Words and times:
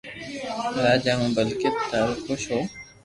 راجي 0.83 1.11
ھون 1.17 1.29
بلڪي 1.35 1.69
ڌادو 1.89 2.13
خوݾ 2.23 2.41
ھون 2.49 2.65